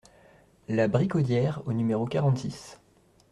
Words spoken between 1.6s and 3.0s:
au numéro quarante-six